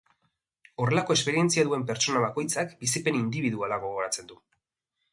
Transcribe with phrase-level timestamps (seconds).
[0.85, 4.45] Horrelako esperientzia duen pertsona bakoitzak bizipen indibiduala gogoratzen du.